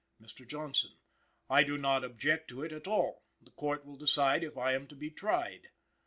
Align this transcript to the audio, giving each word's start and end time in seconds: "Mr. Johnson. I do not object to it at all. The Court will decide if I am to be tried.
"Mr. 0.19 0.47
Johnson. 0.47 0.97
I 1.47 1.61
do 1.63 1.77
not 1.77 2.03
object 2.03 2.47
to 2.49 2.63
it 2.63 2.71
at 2.71 2.87
all. 2.87 3.21
The 3.39 3.51
Court 3.51 3.85
will 3.85 3.97
decide 3.97 4.43
if 4.43 4.57
I 4.57 4.73
am 4.73 4.87
to 4.87 4.95
be 4.95 5.11
tried. 5.11 5.67